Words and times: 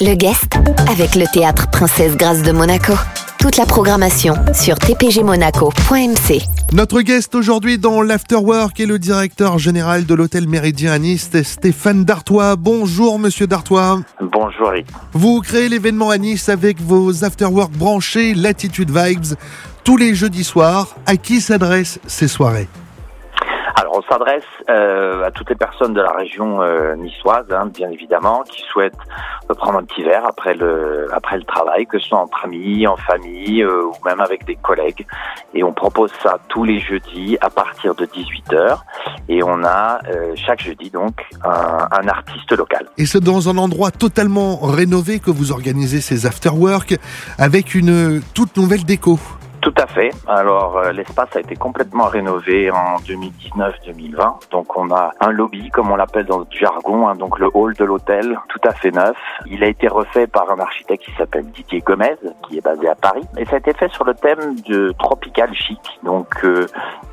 Le 0.00 0.14
guest 0.14 0.56
avec 0.90 1.14
le 1.14 1.24
théâtre 1.32 1.68
Princesse 1.70 2.16
Grâce 2.16 2.42
de 2.42 2.52
Monaco. 2.52 2.94
Toute 3.38 3.56
la 3.56 3.66
programmation 3.66 4.34
sur 4.54 4.76
tpgmonaco.mc. 4.78 6.42
Notre 6.72 7.00
guest 7.00 7.34
aujourd'hui 7.34 7.78
dans 7.78 8.00
l'Afterwork 8.02 8.78
est 8.78 8.86
le 8.86 8.98
directeur 8.98 9.58
général 9.58 10.06
de 10.06 10.14
l'hôtel 10.14 10.48
Méridien 10.48 10.92
à 10.92 10.98
Nice, 10.98 11.30
Stéphane 11.42 12.04
Dartois. 12.04 12.56
Bonjour 12.56 13.18
Monsieur 13.18 13.46
Dartois. 13.46 14.00
Bonjour 14.20 14.72
Eric. 14.72 14.86
Vous 15.12 15.40
créez 15.40 15.68
l'événement 15.68 16.10
à 16.10 16.18
Nice 16.18 16.48
avec 16.48 16.80
vos 16.80 17.24
Afterwork 17.24 17.72
branchés 17.72 18.34
Latitude 18.34 18.90
Vibes 18.90 19.34
tous 19.84 19.96
les 19.96 20.14
jeudis 20.14 20.44
soirs. 20.44 20.94
À 21.06 21.16
qui 21.16 21.40
s'adressent 21.40 21.98
ces 22.06 22.28
soirées? 22.28 22.68
Alors 23.74 23.98
on 23.98 24.02
s'adresse 24.02 24.44
euh, 24.68 25.24
à 25.24 25.30
toutes 25.30 25.50
les 25.50 25.56
personnes 25.56 25.94
de 25.94 26.00
la 26.00 26.12
région 26.12 26.62
euh, 26.62 26.94
niçoise, 26.96 27.46
hein, 27.50 27.66
bien 27.66 27.90
évidemment, 27.90 28.42
qui 28.42 28.62
souhaitent 28.62 28.98
prendre 29.54 29.78
un 29.78 29.84
petit 29.84 30.02
verre 30.02 30.24
après 30.26 30.54
le 30.54 31.08
après 31.12 31.36
le 31.36 31.44
travail, 31.44 31.86
que 31.86 31.98
ce 31.98 32.08
soit 32.08 32.18
entre 32.18 32.44
amis, 32.44 32.86
en 32.86 32.96
famille 32.96 33.62
euh, 33.62 33.84
ou 33.84 33.92
même 34.04 34.20
avec 34.20 34.44
des 34.44 34.56
collègues. 34.56 35.06
Et 35.54 35.62
on 35.62 35.72
propose 35.72 36.10
ça 36.22 36.38
tous 36.48 36.64
les 36.64 36.80
jeudis 36.80 37.36
à 37.40 37.50
partir 37.50 37.94
de 37.94 38.06
18h. 38.06 38.78
Et 39.28 39.42
on 39.42 39.62
a 39.64 40.00
euh, 40.08 40.34
chaque 40.36 40.62
jeudi 40.62 40.90
donc 40.90 41.24
un, 41.44 41.88
un 41.90 42.08
artiste 42.08 42.52
local. 42.52 42.88
Et 42.98 43.06
c'est 43.06 43.22
dans 43.22 43.48
un 43.48 43.58
endroit 43.58 43.90
totalement 43.90 44.56
rénové 44.60 45.18
que 45.18 45.30
vous 45.30 45.52
organisez 45.52 46.00
ces 46.00 46.26
Afterwork 46.26 46.96
avec 47.38 47.74
une 47.74 48.22
toute 48.34 48.56
nouvelle 48.56 48.84
déco. 48.84 49.18
Tout 49.62 49.74
à 49.78 49.86
fait. 49.86 50.10
Alors 50.26 50.76
euh, 50.76 50.90
l'espace 50.90 51.36
a 51.36 51.40
été 51.40 51.54
complètement 51.54 52.06
rénové 52.06 52.68
en 52.72 52.96
2019-2020. 52.96 54.50
Donc 54.50 54.76
on 54.76 54.90
a 54.90 55.12
un 55.20 55.30
lobby, 55.30 55.70
comme 55.70 55.92
on 55.92 55.94
l'appelle 55.94 56.26
dans 56.26 56.38
notre 56.38 56.56
jargon, 56.56 57.06
hein, 57.06 57.14
donc 57.14 57.38
le 57.38 57.48
hall 57.54 57.72
de 57.74 57.84
l'hôtel, 57.84 58.40
tout 58.48 58.58
à 58.64 58.72
fait 58.72 58.90
neuf. 58.90 59.16
Il 59.46 59.62
a 59.62 59.68
été 59.68 59.86
refait 59.86 60.26
par 60.26 60.50
un 60.50 60.58
architecte 60.58 61.04
qui 61.04 61.12
s'appelle 61.12 61.48
Didier 61.52 61.78
Gomez, 61.78 62.16
qui 62.42 62.58
est 62.58 62.60
basé 62.60 62.88
à 62.88 62.96
Paris. 62.96 63.22
Et 63.38 63.44
ça 63.44 63.54
a 63.54 63.58
été 63.58 63.72
fait 63.72 63.88
sur 63.92 64.02
le 64.02 64.14
thème 64.14 64.56
de 64.66 64.92
tropical 64.98 65.54
chic. 65.54 65.78
Donc 66.02 66.44
euh, 66.44 66.66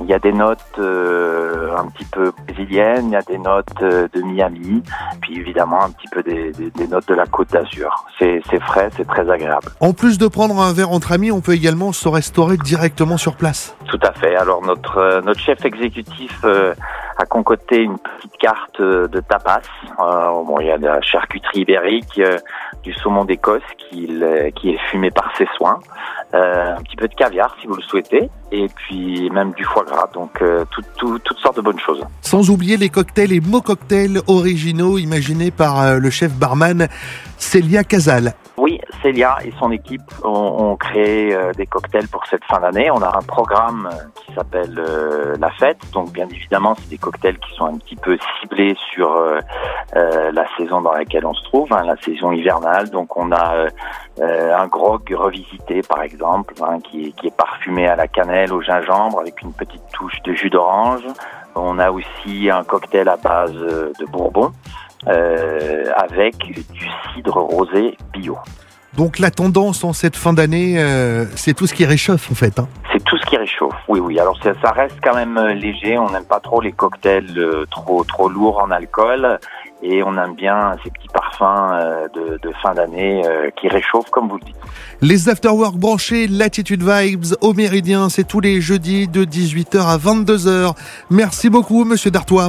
il 0.00 0.06
y 0.06 0.14
a 0.14 0.20
des 0.20 0.32
notes 0.32 0.60
euh, 0.78 1.76
un 1.76 1.88
petit 1.88 2.04
peu 2.04 2.30
brésiliennes, 2.46 3.08
il 3.08 3.12
y 3.12 3.16
a 3.16 3.22
des 3.22 3.38
notes 3.38 3.82
euh, 3.82 4.06
de 4.12 4.22
Miami, 4.22 4.84
évidemment 5.38 5.84
un 5.84 5.90
petit 5.90 6.08
peu 6.08 6.22
des, 6.22 6.52
des- 6.52 6.70
des 6.70 6.88
notes 6.88 7.08
de 7.08 7.14
la 7.14 7.26
Côte 7.26 7.50
d'Azur. 7.50 8.06
C'est 8.18 8.40
frais, 8.60 8.88
c'est 8.96 9.06
très 9.06 9.28
agréable. 9.30 9.68
En 9.80 9.92
plus 9.92 10.18
de 10.18 10.26
prendre 10.28 10.60
un 10.60 10.72
verre 10.72 10.90
entre 10.90 11.12
amis, 11.12 11.30
on 11.30 11.40
peut 11.40 11.52
également 11.54 11.92
se 11.92 12.08
restaurer 12.08 12.56
directement 12.56 13.16
sur 13.16 13.36
place. 13.36 13.76
Tout 13.86 14.00
à 14.02 14.12
fait. 14.12 14.34
Alors 14.36 14.62
notre 14.64 14.98
euh, 14.98 15.20
notre 15.22 15.40
chef 15.40 15.64
exécutif 15.64 16.38
euh, 16.44 16.74
a 17.18 17.24
concocté 17.26 17.82
une 17.82 17.98
petite 17.98 18.36
carte 18.38 18.80
euh, 18.80 19.06
de 19.08 19.20
tapas. 19.20 19.60
Euh, 20.00 20.30
bon, 20.44 20.58
il 20.60 20.66
y 20.66 20.70
a 20.70 20.78
de 20.78 20.86
la 20.86 21.00
charcuterie 21.02 21.60
ibérique, 21.60 22.18
euh, 22.18 22.36
du 22.82 22.92
saumon 22.94 23.24
d'Écosse 23.24 23.62
qui, 23.78 24.08
qui 24.56 24.70
est 24.70 24.78
fumé 24.90 25.10
par 25.10 25.30
ses 25.36 25.46
soins, 25.56 25.78
euh, 26.34 26.76
un 26.76 26.82
petit 26.82 26.96
peu 26.96 27.08
de 27.08 27.14
caviar 27.14 27.54
si 27.60 27.66
vous 27.66 27.74
le 27.76 27.82
souhaitez, 27.82 28.28
et 28.52 28.66
puis 28.74 29.30
même 29.30 29.52
du 29.52 29.64
foie 29.64 29.84
gras. 29.84 30.08
Donc 30.14 30.40
euh, 30.42 30.64
tout- 30.70 30.82
tout- 30.98 31.18
toutes 31.20 31.38
sortes 31.38 31.56
de 31.56 31.62
bonnes 31.62 31.78
choses. 31.80 32.02
Sans 32.20 32.50
oublier 32.50 32.76
les 32.76 32.88
cocktails 32.88 33.32
et 33.32 33.40
mots 33.40 33.60
cocktails 33.60 34.20
originaux 34.26 34.98
imaginés 34.98 35.50
par 35.50 35.80
euh, 35.82 35.98
le 35.98 36.10
chef 36.10 36.32
barman 36.32 36.88
Célia 37.38 37.84
Casal. 37.84 38.32
Oui, 38.56 38.80
Célia 39.02 39.36
et 39.44 39.52
son 39.58 39.70
équipe 39.70 40.00
ont, 40.24 40.76
créé 40.76 41.34
euh, 41.34 41.52
des 41.52 41.66
cocktails 41.66 42.08
pour 42.08 42.24
cette 42.26 42.44
fin 42.44 42.58
d'année. 42.60 42.90
On 42.90 43.02
a 43.02 43.08
un 43.08 43.22
programme 43.22 43.88
euh, 43.92 43.96
qui 44.14 44.32
s'appelle 44.34 44.74
euh, 44.78 45.34
La 45.38 45.50
Fête. 45.50 45.78
Donc, 45.92 46.12
bien 46.12 46.26
évidemment, 46.30 46.74
c'est 46.78 46.88
des 46.88 46.96
cocktails 46.98 47.38
qui 47.38 47.54
sont 47.54 47.66
un 47.66 47.76
petit 47.76 47.96
peu 47.96 48.16
ciblés 48.40 48.74
sur 48.92 49.14
la 49.94 50.44
saison 50.56 50.80
dans 50.80 50.92
laquelle 50.92 51.26
on 51.26 51.34
se 51.34 51.42
trouve, 51.44 51.72
hein, 51.72 51.82
la 51.84 51.96
saison 51.96 52.32
hivernale. 52.32 52.90
Donc, 52.90 53.16
on 53.16 53.30
a 53.32 53.66
un 54.20 54.66
grog 54.66 55.02
revisité, 55.16 55.82
par 55.82 56.02
exemple, 56.02 56.54
hein, 56.62 56.78
qui, 56.80 57.06
est- 57.08 57.12
qui 57.12 57.26
est 57.28 57.36
parfumé 57.36 57.86
à 57.86 57.96
la 57.96 58.08
cannelle, 58.08 58.52
au 58.52 58.62
gingembre, 58.62 59.20
avec 59.20 59.40
une 59.42 59.52
petite 59.52 59.82
touche 59.92 60.20
de 60.24 60.32
jus 60.34 60.50
d'orange. 60.50 61.02
On 61.54 61.78
a 61.78 61.90
aussi 61.90 62.50
un 62.50 62.64
cocktail 62.64 63.08
à 63.08 63.16
base 63.16 63.52
de 63.52 64.04
bourbon. 64.10 64.52
Euh, 65.08 65.84
avec 65.96 66.36
du 66.38 66.88
cidre 67.14 67.36
rosé 67.38 67.96
bio. 68.12 68.36
Donc 68.96 69.18
la 69.18 69.30
tendance 69.30 69.84
en 69.84 69.92
cette 69.92 70.16
fin 70.16 70.32
d'année, 70.32 70.76
euh, 70.78 71.26
c'est 71.36 71.52
tout 71.52 71.66
ce 71.66 71.74
qui 71.74 71.84
réchauffe 71.84 72.30
en 72.30 72.34
fait. 72.34 72.58
hein. 72.58 72.66
C'est 72.92 73.04
tout 73.04 73.18
ce 73.18 73.26
qui 73.26 73.36
réchauffe. 73.36 73.74
Oui, 73.88 74.00
oui. 74.00 74.18
Alors 74.18 74.38
ça, 74.42 74.52
ça 74.62 74.70
reste 74.72 74.96
quand 75.04 75.14
même 75.14 75.36
euh, 75.36 75.52
léger. 75.52 75.98
On 75.98 76.08
n'aime 76.10 76.24
pas 76.24 76.40
trop 76.40 76.62
les 76.62 76.72
cocktails 76.72 77.26
euh, 77.36 77.66
trop 77.70 78.04
trop 78.04 78.30
lourds 78.30 78.58
en 78.58 78.70
alcool 78.70 79.38
et 79.82 80.02
on 80.02 80.16
aime 80.16 80.34
bien 80.34 80.74
ces 80.82 80.90
petits 80.90 81.08
parfums 81.12 81.72
euh, 81.74 82.08
de, 82.14 82.38
de 82.42 82.52
fin 82.62 82.72
d'année 82.72 83.20
qui 83.60 83.68
réchauffent, 83.68 84.08
comme 84.08 84.28
vous 84.30 84.38
le 84.38 84.44
dites. 84.46 84.56
Les 85.02 85.28
afterwork 85.28 85.76
branchés 85.76 86.26
Latitude 86.26 86.82
Vibes 86.82 87.34
au 87.42 87.52
Méridien, 87.52 88.08
c'est 88.08 88.24
tous 88.26 88.40
les 88.40 88.62
jeudis 88.62 89.08
de 89.08 89.26
18h 89.26 89.78
à 89.78 89.98
22h. 89.98 90.72
Merci 91.10 91.50
beaucoup 91.50 91.84
Monsieur 91.84 92.10
Dartois. 92.10 92.48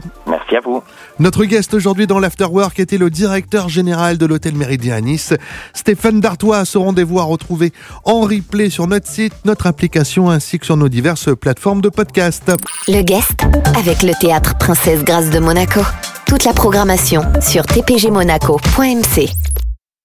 Merci 0.49 0.55
à 0.55 0.69
vous. 0.69 0.83
Notre 1.19 1.45
guest 1.45 1.73
aujourd'hui 1.73 2.07
dans 2.07 2.19
l'Afterwork 2.19 2.79
était 2.79 2.97
le 2.97 3.09
directeur 3.09 3.69
général 3.69 4.17
de 4.17 4.25
l'hôtel 4.25 4.55
Méridien 4.55 4.95
à 4.95 5.01
Nice, 5.01 5.33
Stéphane 5.73 6.21
Dartois. 6.21 6.63
Ce 6.65 6.77
rendez-vous 6.77 7.19
à 7.19 7.23
retrouver 7.23 7.73
en 8.05 8.21
replay 8.21 8.69
sur 8.69 8.87
notre 8.87 9.07
site, 9.07 9.33
notre 9.45 9.67
application 9.67 10.29
ainsi 10.29 10.59
que 10.59 10.65
sur 10.65 10.77
nos 10.77 10.89
diverses 10.89 11.35
plateformes 11.35 11.81
de 11.81 11.89
podcast. 11.89 12.51
Le 12.87 13.01
guest 13.01 13.43
avec 13.77 14.03
le 14.03 14.13
théâtre 14.19 14.57
Princesse 14.57 15.03
Grâce 15.03 15.29
de 15.29 15.39
Monaco. 15.39 15.81
Toute 16.25 16.45
la 16.45 16.53
programmation 16.53 17.21
sur 17.41 17.63
tpgmonaco.mc. 17.65 19.56